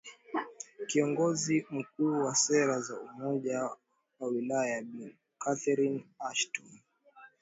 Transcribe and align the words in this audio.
kiongozi 0.87 1.65
mkuu 1.71 2.23
wa 2.25 2.35
sera 2.35 2.81
za 2.81 2.99
umoja 2.99 3.63
wa 4.19 4.27
ulaya 4.27 4.81
bi 4.81 5.17
catherine 5.39 6.05
ashton 6.19 6.69